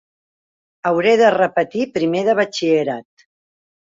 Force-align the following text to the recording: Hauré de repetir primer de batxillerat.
Hauré 0.91 1.11
de 1.19 1.27
repetir 1.35 1.85
primer 1.97 2.23
de 2.29 2.37
batxillerat. 2.41 3.27